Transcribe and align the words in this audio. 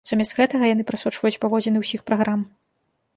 Замест 0.09 0.33
гэтага 0.37 0.69
яны 0.69 0.83
прасочваюць 0.91 1.33
паводзіны 1.45 1.77
ўсіх 1.85 2.01
праграм. 2.09 2.41